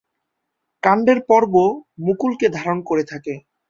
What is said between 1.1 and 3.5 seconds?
পর্ব মুকুল কে ধারণ করে থাকে।